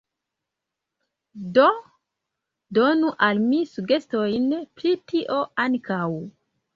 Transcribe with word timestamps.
Do 1.57 1.65
donu 2.77 3.11
al 3.27 3.41
mi 3.49 3.59
sugestojn 3.73 4.47
pri 4.81 4.95
tio 5.13 5.37
ankaŭ. 5.65 6.01